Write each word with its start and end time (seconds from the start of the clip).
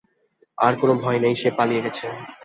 আর 0.57 0.73
কোনো 0.81 0.93
ভয় 1.03 1.19
নেই, 1.23 1.35
সে 1.41 1.49
পালিয়ে 1.57 1.83
গেছে। 1.85 2.05